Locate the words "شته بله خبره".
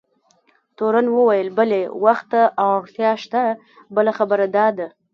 3.23-4.45